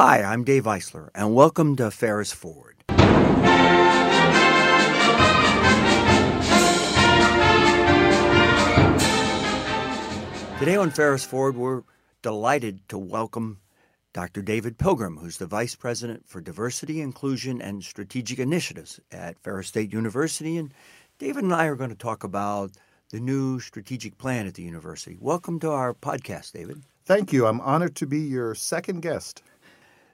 [0.00, 2.76] Hi, I'm Dave Eisler, and welcome to Ferris Forward.
[10.60, 11.82] Today on Ferris Forward, we're
[12.22, 13.58] delighted to welcome
[14.12, 14.40] Dr.
[14.40, 19.92] David Pilgrim, who's the Vice President for Diversity, Inclusion, and Strategic Initiatives at Ferris State
[19.92, 20.58] University.
[20.58, 20.72] And
[21.18, 22.70] David and I are going to talk about
[23.10, 25.16] the new strategic plan at the university.
[25.18, 26.84] Welcome to our podcast, David.
[27.04, 27.48] Thank you.
[27.48, 29.42] I'm honored to be your second guest.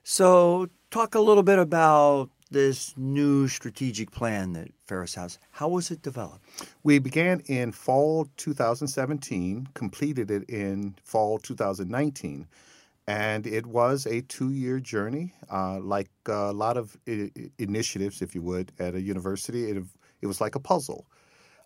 [0.07, 5.39] So, talk a little bit about this new strategic plan that Ferris has.
[5.51, 6.45] How was it developed?
[6.83, 12.47] We began in fall 2017, completed it in fall 2019.
[13.07, 18.35] And it was a two year journey, uh, like a lot of I- initiatives, if
[18.35, 19.71] you would, at a university.
[19.71, 19.83] It,
[20.21, 21.07] it was like a puzzle.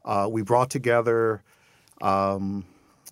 [0.04, 1.42] Uh, we brought together,
[2.02, 2.64] um,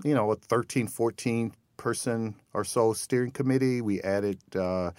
[0.05, 3.81] you know, a 13, 14 person or so steering committee.
[3.81, 4.91] We added uh,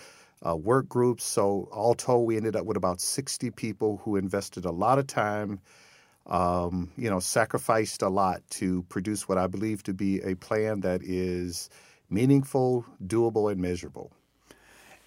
[0.46, 1.24] uh, work groups.
[1.24, 5.08] So, all told, we ended up with about 60 people who invested a lot of
[5.08, 5.60] time,
[6.28, 10.82] um, you know, sacrificed a lot to produce what I believe to be a plan
[10.82, 11.70] that is
[12.10, 14.12] meaningful, doable, and measurable.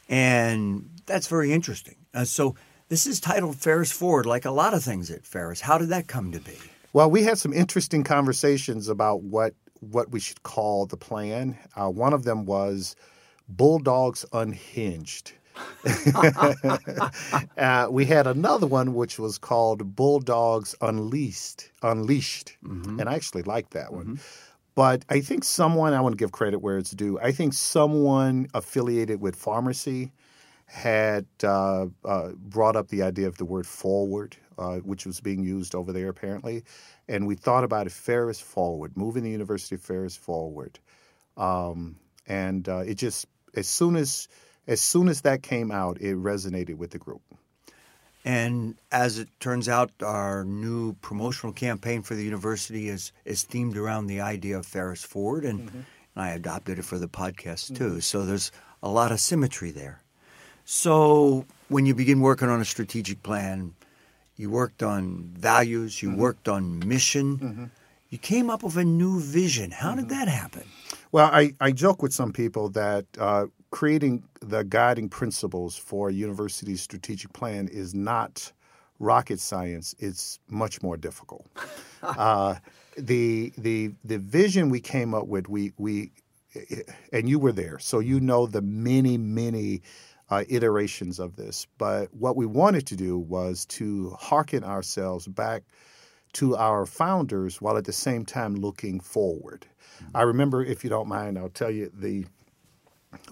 [0.09, 1.97] And that's very interesting.
[2.13, 2.57] Uh, so,
[2.89, 5.61] this is titled Ferris Forward, like a lot of things at Ferris.
[5.61, 6.59] How did that come to be?
[6.93, 11.59] Well, we had some interesting conversations about what what we should call the plan.
[11.75, 12.97] Uh, one of them was
[13.49, 15.33] Bulldogs Unhinged.
[17.59, 21.71] uh, we had another one which was called Bulldogs Unleashed.
[21.83, 23.01] Unleashed, mm-hmm.
[23.01, 24.05] and I actually like that one.
[24.05, 24.15] Mm-hmm.
[24.75, 27.19] But I think someone I want to give credit where it's due.
[27.21, 30.13] I think someone affiliated with pharmacy
[30.67, 35.43] had uh, uh, brought up the idea of the word forward, uh, which was being
[35.43, 36.63] used over there apparently,
[37.09, 40.79] and we thought about it Ferris forward, moving the University of Ferris forward,
[41.37, 44.29] um, and uh, it just as soon as
[44.67, 47.23] as soon as that came out, it resonated with the group.
[48.25, 53.77] And as it turns out, our new promotional campaign for the university is is themed
[53.77, 55.79] around the idea of Ferris Forward, and, mm-hmm.
[55.79, 57.85] and I adopted it for the podcast too.
[57.85, 58.01] Mm-hmm.
[58.01, 60.03] So there's a lot of symmetry there.
[60.67, 63.75] So when you begin working on a strategic plan,
[64.41, 66.21] you worked on values, you mm-hmm.
[66.21, 67.65] worked on mission, mm-hmm.
[68.09, 69.71] you came up with a new vision.
[69.71, 70.15] How did mm-hmm.
[70.15, 70.65] that happen?
[71.13, 76.13] Well, I, I joke with some people that uh, creating the guiding principles for a
[76.13, 78.53] university's strategic plan is not
[78.99, 79.95] rocket science.
[79.99, 81.47] It's much more difficult.
[82.03, 82.57] uh,
[82.97, 86.13] the the the vision we came up with, we we,
[87.13, 89.83] and you were there, so you know the many many.
[90.31, 91.67] Uh, iterations of this.
[91.77, 95.65] But what we wanted to do was to hearken ourselves back
[96.35, 99.67] to our founders while at the same time looking forward.
[99.97, 100.17] Mm-hmm.
[100.17, 102.27] I remember, if you don't mind, I'll tell you the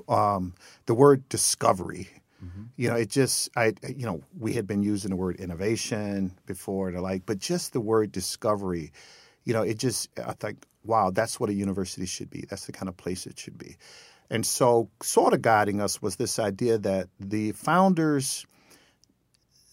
[0.08, 0.54] um,
[0.86, 2.08] the word discovery.
[2.44, 2.62] Mm-hmm.
[2.76, 6.88] You know, it just I you know we had been using the word innovation before
[6.88, 8.92] and the like, but just the word discovery.
[9.44, 12.44] You know, it just I think wow, that's what a university should be.
[12.48, 13.76] That's the kind of place it should be.
[14.30, 18.46] And so, sort of guiding us was this idea that the founders,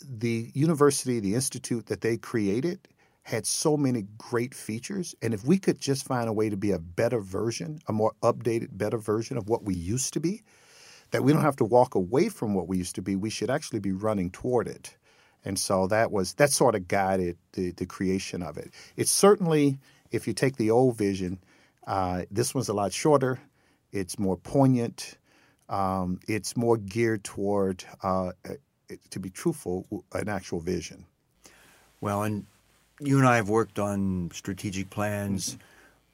[0.02, 2.80] the university, the institute that they created
[3.24, 5.16] had so many great features.
[5.22, 8.14] And if we could just find a way to be a better version, a more
[8.22, 10.44] updated, better version of what we used to be,
[11.12, 13.50] that we don't have to walk away from what we used to be, we should
[13.50, 14.96] actually be running toward it.
[15.44, 18.72] And so that was that sort of guided the, the creation of it.
[18.96, 19.80] It's certainly,
[20.12, 21.40] if you take the old vision,
[21.88, 23.40] uh, this one's a lot shorter.
[23.92, 25.18] It's more poignant.
[25.70, 28.32] Um, it's more geared toward, uh,
[29.10, 31.06] to be truthful, an actual vision.
[32.02, 32.46] Well, and
[33.00, 35.62] you and I have worked on strategic plans mm-hmm.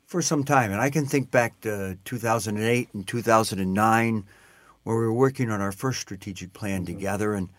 [0.06, 4.26] for some time, and I can think back to 2008 and 2009,
[4.84, 6.96] where we were working on our first strategic plan mm-hmm.
[6.96, 7.50] together, and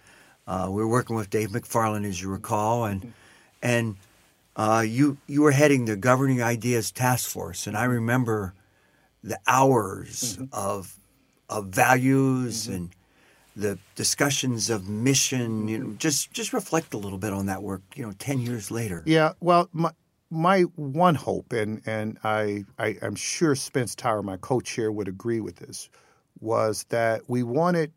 [0.46, 3.10] uh, we were working with Dave McFarland, as you recall, and mm-hmm.
[3.62, 3.96] and
[4.56, 8.54] uh, you you were heading the Governing Ideas Task Force, and I remember
[9.22, 10.44] the hours mm-hmm.
[10.52, 10.96] of
[11.48, 12.74] of values mm-hmm.
[12.74, 12.96] and
[13.54, 15.68] the discussions of mission.
[15.68, 17.82] You know, just just reflect a little bit on that work.
[17.94, 19.02] You know, ten years later.
[19.06, 19.32] Yeah.
[19.40, 19.92] Well, my
[20.30, 25.40] my one hope, and and I, I am sure Spence Tower, my co-chair, would agree
[25.40, 25.90] with this,
[26.40, 27.92] was that we wanted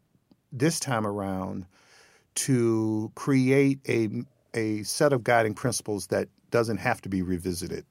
[0.52, 1.66] this time around
[2.36, 4.10] to create a
[4.54, 7.86] a set of guiding principles that doesn't have to be revisited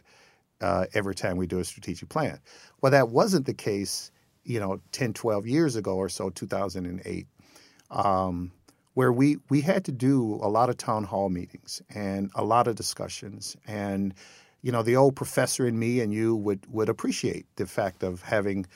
[0.64, 2.40] uh, every time we do a strategic plan.
[2.81, 4.11] Well, that wasn't the case,
[4.44, 7.26] you know, 10, 12 years ago or so, 2008
[7.90, 8.50] um,
[8.94, 12.66] where we we had to do a lot of town hall meetings and a lot
[12.66, 14.14] of discussions and
[14.62, 18.22] you know the old professor in me and you would would appreciate the fact of
[18.22, 18.67] having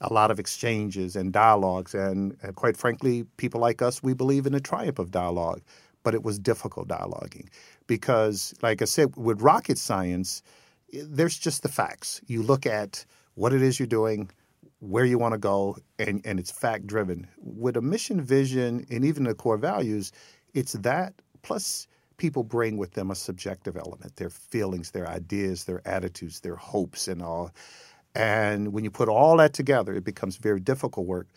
[0.00, 1.94] a lot of exchanges and dialogues.
[1.94, 5.62] And, and, quite frankly, people like us, we believe in the triumph of dialogue.
[6.02, 7.48] But it was difficult dialoguing
[7.86, 10.42] because, like I said, with rocket science,
[11.02, 12.20] there's just the facts.
[12.26, 13.04] You look at
[13.34, 14.30] what it is you're doing,
[14.80, 17.26] where you want to go, and, and it's fact driven.
[17.38, 20.12] With a mission vision and even the core values,
[20.52, 25.86] it's that plus people bring with them a subjective element their feelings, their ideas, their
[25.86, 27.50] attitudes, their hopes, and all.
[28.14, 31.28] And when you put all that together, it becomes very difficult work.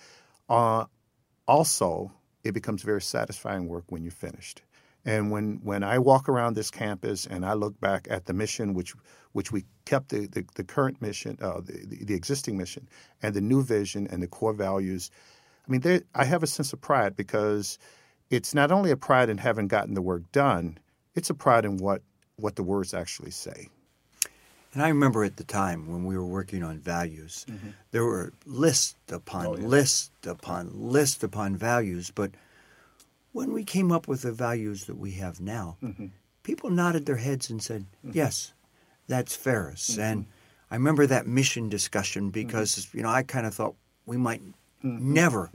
[0.47, 0.85] Uh,
[1.47, 2.11] also,
[2.43, 4.61] it becomes very satisfying work when you're finished.
[5.07, 8.73] And when, when I walk around this campus and I look back at the mission,
[8.73, 8.93] which
[9.31, 12.87] which we kept the, the, the current mission, uh, the, the, the, existing mission,
[13.21, 15.11] and the new vision and the core values,
[15.67, 17.77] I mean, I have a sense of pride because
[18.31, 20.79] it's not only a pride in having gotten the work done,
[21.13, 22.01] it's a pride in what,
[22.37, 23.69] what the words actually say.
[24.73, 27.69] And I remember at the time when we were working on values, mm-hmm.
[27.91, 29.67] there were list upon oh, yeah.
[29.67, 32.11] list upon list upon values.
[32.13, 32.31] But
[33.37, 36.07] when we came up with the values that we have now, mm-hmm.
[36.41, 38.17] people nodded their heads and said, mm-hmm.
[38.17, 38.53] "Yes,
[39.07, 40.01] that's Ferris." Mm-hmm.
[40.01, 40.25] And
[40.71, 42.47] I remember that mission discussion mm-hmm.
[42.47, 43.75] because you know I kind of thought
[44.07, 45.13] we might mm-hmm.
[45.13, 45.51] never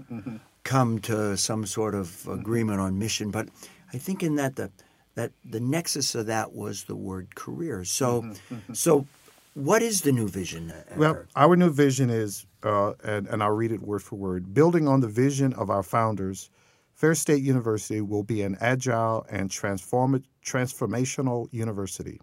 [0.63, 3.49] come to some sort of agreement on mission, but
[3.93, 4.71] I think in that the
[5.15, 7.85] that the nexus of that was the word career.
[7.85, 8.33] So,
[8.73, 9.07] so
[9.55, 10.73] what is the new vision?
[10.97, 14.89] Well, our new vision is, uh, and, and I'll read it word for word, building
[14.89, 16.49] on the vision of our founders.
[16.95, 22.21] Ferris State University will be an agile and transform- transformational university.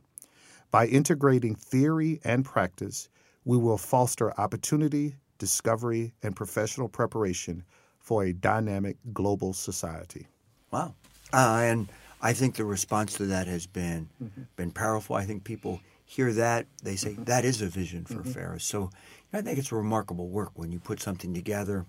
[0.71, 3.09] By integrating theory and practice,
[3.43, 7.63] we will foster opportunity, discovery, and professional preparation
[7.99, 10.27] for a dynamic global society.
[10.71, 10.93] Wow.
[11.33, 11.87] Uh, and
[12.21, 14.41] I think the response to that has been mm-hmm.
[14.55, 15.15] been powerful.
[15.15, 17.25] I think people hear that they say mm-hmm.
[17.25, 18.31] that is a vision for mm-hmm.
[18.31, 18.63] Ferris.
[18.63, 18.89] So
[19.31, 21.85] I think it's remarkable work when you put something together,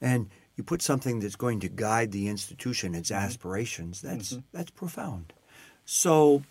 [0.00, 3.24] and you put something that's going to guide the institution, its mm-hmm.
[3.24, 4.00] aspirations.
[4.00, 4.40] That's mm-hmm.
[4.52, 5.32] that's profound.
[5.84, 6.42] So,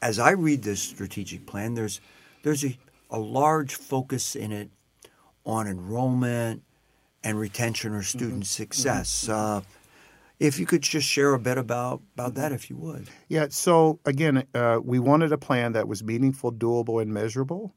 [0.00, 2.00] as I read this strategic plan, there's
[2.42, 2.76] there's a,
[3.10, 4.70] a large focus in it
[5.44, 6.62] on enrollment
[7.24, 8.62] and retention or student mm-hmm.
[8.62, 9.28] success.
[9.28, 9.60] Uh,
[10.38, 13.08] if you could just share a bit about about that, if you would.
[13.28, 13.46] Yeah.
[13.50, 17.72] So again, uh, we wanted a plan that was meaningful, doable, and measurable,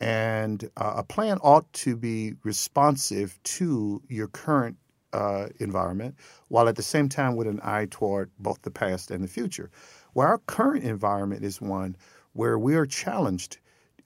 [0.00, 4.76] and uh, a plan ought to be responsive to your current
[5.12, 6.14] uh, environment,
[6.48, 9.70] while at the same time with an eye toward both the past and the future.
[10.12, 11.96] Where our current environment is one
[12.32, 13.58] where we are challenged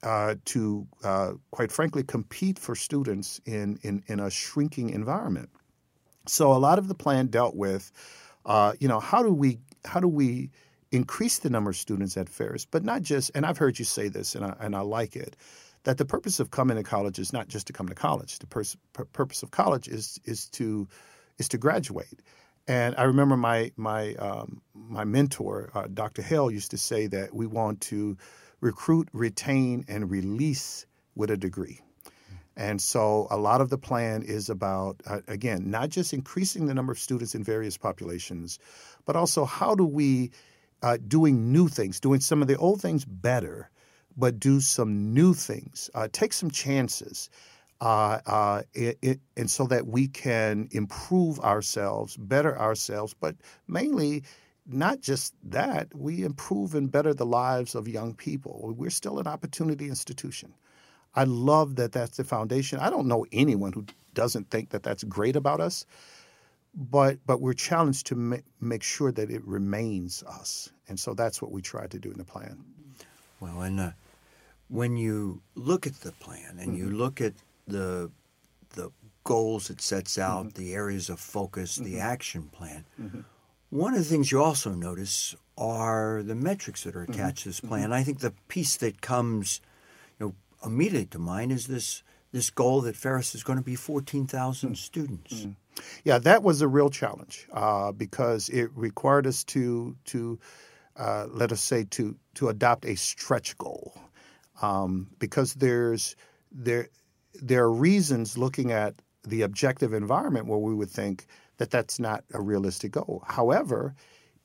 [0.02, 5.48] uh, to, uh, quite frankly, compete for students in, in, in a shrinking environment.
[6.26, 7.92] So a lot of the plan dealt with,
[8.46, 10.50] uh, you know, how do we how do we
[10.92, 13.30] increase the number of students at Ferris, but not just.
[13.34, 15.36] And I've heard you say this, and I, and I like it.
[15.84, 18.38] That the purpose of coming to college is not just to come to college.
[18.38, 18.76] The pers-
[19.12, 20.88] purpose of college is is to
[21.38, 22.22] is to graduate.
[22.68, 26.22] And I remember my my um, my mentor, uh, Dr.
[26.22, 28.16] Hale, used to say that we want to
[28.60, 30.86] recruit, retain, and release
[31.16, 31.80] with a degree.
[32.56, 36.74] And so a lot of the plan is about, uh, again, not just increasing the
[36.74, 38.58] number of students in various populations,
[39.06, 40.30] but also how do we,
[40.82, 43.70] uh, doing new things, doing some of the old things better,
[44.16, 47.30] but do some new things, uh, take some chances.
[47.80, 53.34] Uh, uh, it, it, and so that we can improve ourselves, better ourselves, but
[53.66, 54.22] mainly
[54.66, 58.72] not just that, we improve and better the lives of young people.
[58.76, 60.54] We're still an opportunity institution.
[61.14, 62.78] I love that that's the foundation.
[62.78, 63.84] I don't know anyone who
[64.14, 65.84] doesn't think that that's great about us,
[66.74, 71.42] but but we're challenged to ma- make sure that it remains us, and so that's
[71.42, 72.64] what we try to do in the plan.
[73.40, 73.90] Well, and uh,
[74.72, 76.76] when you look at the plan and mm-hmm.
[76.76, 77.34] you look at
[77.68, 78.10] the
[78.70, 78.90] the
[79.22, 80.62] goals it sets out, mm-hmm.
[80.62, 81.92] the areas of focus, mm-hmm.
[81.92, 82.84] the action plan.
[83.00, 83.20] Mm-hmm.
[83.68, 87.12] One of the things you also notice are the metrics that are mm-hmm.
[87.12, 87.84] attached to this plan.
[87.84, 87.92] Mm-hmm.
[87.92, 89.60] I think the piece that comes
[90.18, 92.02] you know immediately to mind is this
[92.32, 94.76] this goal that Ferris is going to be 14,000 mm.
[94.76, 95.46] students.
[96.02, 100.38] Yeah, that was a real challenge uh, because it required us to to
[100.96, 103.92] uh, let us say to to adopt a stretch goal
[104.60, 106.16] um, because there's
[106.50, 106.88] there
[107.34, 108.94] there are reasons looking at
[109.24, 111.26] the objective environment where we would think
[111.58, 113.22] that that's not a realistic goal.
[113.26, 113.94] However,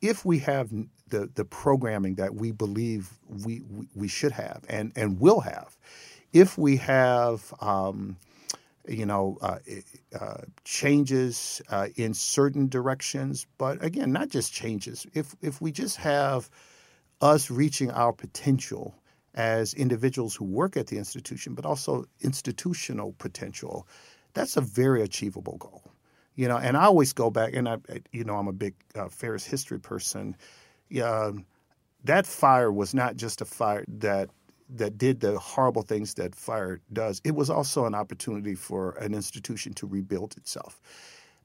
[0.01, 0.69] if we have
[1.07, 5.77] the the programming that we believe we we, we should have and and will have,
[6.33, 8.17] if we have um,
[8.87, 9.59] you know uh,
[10.19, 15.07] uh, changes uh, in certain directions, but again, not just changes.
[15.13, 16.49] If if we just have
[17.21, 18.95] us reaching our potential
[19.37, 23.87] as individuals who work at the institution, but also institutional potential,
[24.33, 25.83] that's a very achievable goal.
[26.35, 27.77] You know, and I always go back, and I,
[28.11, 30.35] you know, I'm a big uh, Ferris history person.
[30.89, 31.31] Yeah,
[32.03, 34.29] that fire was not just a fire that
[34.69, 37.21] that did the horrible things that fire does.
[37.23, 40.81] It was also an opportunity for an institution to rebuild itself.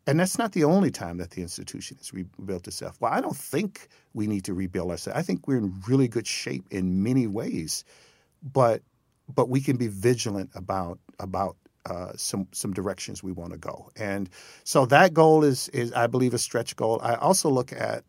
[0.07, 2.97] And that's not the only time that the institution has rebuilt itself.
[3.01, 5.19] Well, I don't think we need to rebuild ourselves.
[5.19, 7.85] I think we're in really good shape in many ways,
[8.43, 8.83] but
[9.33, 11.57] but we can be vigilant about about
[11.87, 13.91] uh, some some directions we want to go.
[13.97, 14.29] And
[14.65, 17.01] so that goal is is I believe a stretch goal.
[17.03, 18.05] I also look at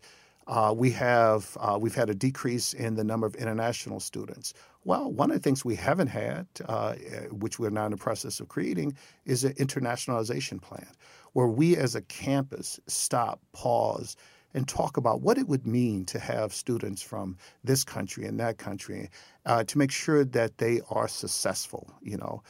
[0.47, 4.55] uh, we have uh, we've had a decrease in the number of international students.
[4.83, 6.95] Well, one of the things we haven't had, uh,
[7.31, 10.87] which we're now in the process of creating, is an internationalization plan
[11.33, 14.15] where we as a campus stop, pause,
[14.53, 18.57] and talk about what it would mean to have students from this country and that
[18.57, 19.09] country
[19.45, 21.91] uh, to make sure that they are successful.
[22.01, 22.43] You know,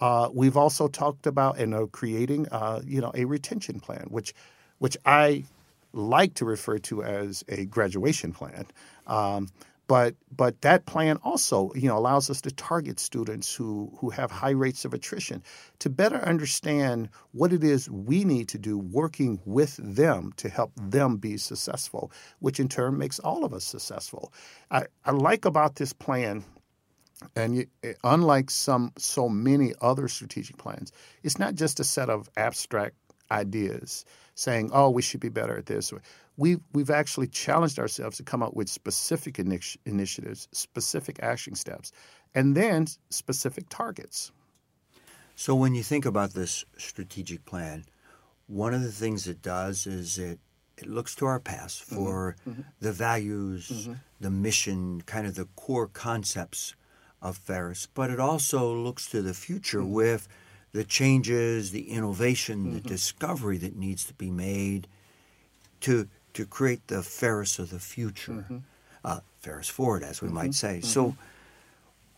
[0.00, 4.34] uh, we've also talked about and are creating, uh, you know, a retention plan, which,
[4.78, 5.44] which I
[5.92, 8.66] like to refer to as a graduation plan.
[9.06, 9.48] Um,
[9.90, 14.30] but but that plan also you know allows us to target students who who have
[14.30, 15.42] high rates of attrition
[15.80, 20.70] to better understand what it is we need to do working with them to help
[20.76, 24.32] them be successful which in turn makes all of us successful.
[24.70, 26.44] I, I like about this plan
[27.34, 30.92] and you, eh, unlike some so many other strategic plans
[31.24, 32.94] it's not just a set of abstract
[33.32, 34.04] ideas
[34.36, 35.92] saying oh we should be better at this
[36.40, 41.92] we've, we've actually challenged ourselves to come up with specific initi- initiatives, specific action steps,
[42.34, 44.32] and then specific targets.
[45.36, 47.84] So, when you think about this strategic plan,
[48.46, 50.38] one of the things it does is it,
[50.78, 51.94] it looks to our past mm-hmm.
[51.94, 52.62] for mm-hmm.
[52.80, 53.92] the values, mm-hmm.
[54.20, 56.74] the mission, kind of the core concepts
[57.20, 59.92] of Ferris, but it also looks to the future mm-hmm.
[59.92, 60.26] with
[60.72, 62.88] the changes, the innovation, the mm-hmm.
[62.88, 64.88] discovery that needs to be made
[65.80, 68.58] to to create the Ferris of the future, mm-hmm.
[69.04, 70.36] uh, Ferris forward, as we mm-hmm.
[70.36, 70.78] might say.
[70.78, 70.86] Mm-hmm.
[70.86, 71.16] So,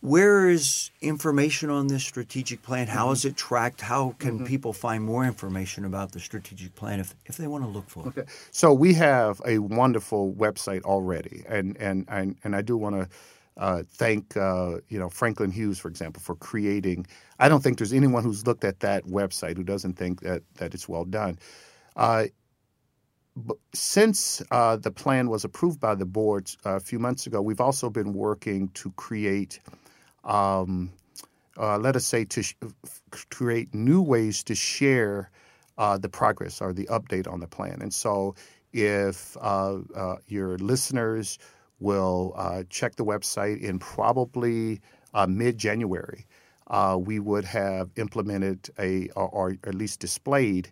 [0.01, 2.87] where is information on this strategic plan?
[2.87, 3.29] How is mm-hmm.
[3.29, 3.81] it tracked?
[3.81, 4.45] How can mm-hmm.
[4.45, 8.01] people find more information about the strategic plan if, if they want to look for
[8.01, 8.07] it?
[8.09, 8.23] Okay.
[8.51, 13.09] So we have a wonderful website already, and and and, and I do want to.
[13.55, 17.05] Uh, thank uh, you know Franklin Hughes, for example, for creating.
[17.37, 20.73] I don't think there's anyone who's looked at that website who doesn't think that that
[20.73, 21.37] it's well done.
[21.95, 22.25] Uh,
[23.73, 27.61] since uh, the plan was approved by the board uh, a few months ago, we've
[27.61, 29.59] also been working to create,
[30.23, 30.91] um,
[31.57, 32.55] uh, let us say, to sh-
[33.29, 35.31] create new ways to share
[35.77, 37.81] uh, the progress or the update on the plan.
[37.81, 38.35] And so,
[38.71, 41.37] if uh, uh, your listeners
[41.79, 42.35] will
[42.69, 44.81] check the website in probably
[45.27, 46.25] mid January,
[46.97, 50.71] we would have implemented a, or, or at least displayed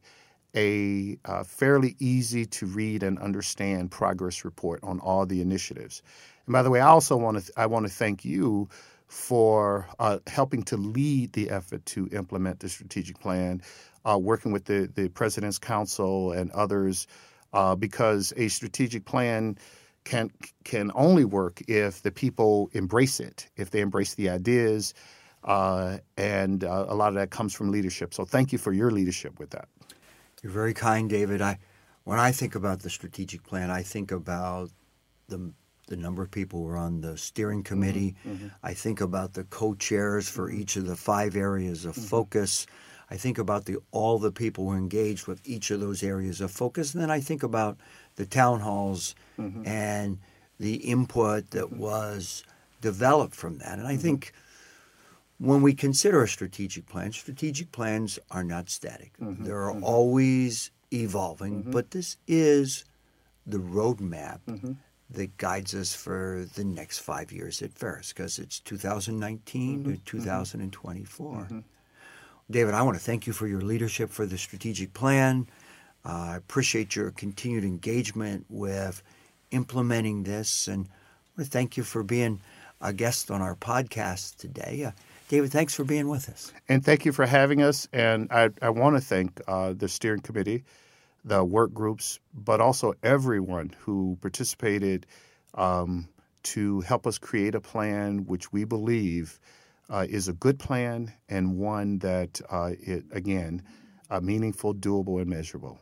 [0.55, 6.01] a uh, fairly easy to read and understand progress report on all the initiatives.
[6.45, 8.69] And by the way, I also want to th- I want to thank you
[9.07, 13.61] for uh, helping to lead the effort to implement the strategic plan,
[14.05, 17.07] uh, working with the the President's Council and others,
[17.53, 19.57] uh, because a strategic plan
[20.03, 20.31] can
[20.63, 24.93] can only work if the people embrace it, if they embrace the ideas.
[25.43, 28.13] Uh, and uh, a lot of that comes from leadership.
[28.13, 29.67] So, thank you for your leadership with that.
[30.41, 31.41] You're very kind, David.
[31.41, 31.59] I,
[32.03, 34.71] when I think about the strategic plan, I think about
[35.27, 35.53] the
[35.87, 37.73] the number of people who are on the steering mm-hmm.
[37.73, 38.15] committee.
[38.25, 38.47] Mm-hmm.
[38.63, 40.61] I think about the co-chairs for mm-hmm.
[40.61, 42.05] each of the five areas of mm-hmm.
[42.05, 42.65] focus.
[43.09, 46.39] I think about the all the people who are engaged with each of those areas
[46.39, 47.77] of focus, and then I think about
[48.15, 49.67] the town halls mm-hmm.
[49.67, 50.19] and
[50.59, 51.79] the input that mm-hmm.
[51.79, 52.43] was
[52.79, 53.77] developed from that.
[53.77, 54.33] And I think
[55.41, 59.13] when we consider a strategic plan, strategic plans are not static.
[59.19, 59.83] Mm-hmm, They're mm-hmm.
[59.83, 61.71] always evolving, mm-hmm.
[61.71, 62.85] but this is
[63.47, 64.73] the roadmap mm-hmm.
[65.09, 69.89] that guides us for the next five years at Ferris because it's 2019 to mm-hmm,
[69.93, 70.03] mm-hmm.
[70.05, 71.63] 2024.
[72.51, 75.47] David, I want to thank you for your leadership for the strategic plan.
[76.05, 79.01] Uh, I appreciate your continued engagement with
[79.49, 82.41] implementing this, and I want to thank you for being
[82.79, 84.83] a guest on our podcast today.
[84.85, 84.91] Uh,
[85.31, 86.51] David, thanks for being with us.
[86.67, 87.87] And thank you for having us.
[87.93, 90.65] And I, I want to thank uh, the steering committee,
[91.23, 95.05] the work groups, but also everyone who participated
[95.53, 96.09] um,
[96.43, 99.39] to help us create a plan which we believe
[99.89, 103.63] uh, is a good plan and one that, uh, it, again,
[104.09, 105.79] uh, meaningful, doable, and measurable.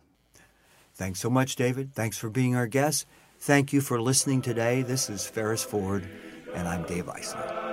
[0.93, 1.95] Thanks so much, David.
[1.95, 3.07] Thanks for being our guest.
[3.39, 4.83] Thank you for listening today.
[4.83, 6.07] This is Ferris Forward,
[6.53, 7.68] and I'm Dave Eisler.